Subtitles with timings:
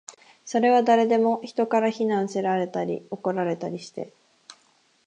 [0.45, 4.15] それは誰でも、人から非難せられたり、怒られたりして